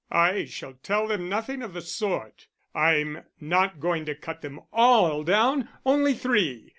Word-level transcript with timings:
"I 0.11 0.45
shall 0.45 0.73
tell 0.81 1.07
them 1.07 1.29
nothing 1.29 1.61
of 1.61 1.73
the 1.75 1.81
sort. 1.81 2.47
I'm 2.73 3.25
not 3.39 3.79
going 3.79 4.05
to 4.05 4.15
cut 4.15 4.41
them 4.41 4.61
all 4.73 5.21
down 5.23 5.69
only 5.85 6.15
three. 6.15 6.69